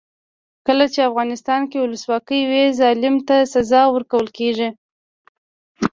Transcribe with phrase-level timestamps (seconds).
[0.67, 4.69] کله چې افغانستان کې ولسواکي وي ظالم ته سزا ورکول کیږي.